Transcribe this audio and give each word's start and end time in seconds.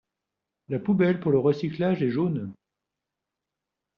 La 0.69 0.79
poubelle 0.79 1.19
pour 1.19 1.29
le 1.29 1.37
recyclage 1.37 2.01
est 2.01 2.09
jaune. 2.09 2.51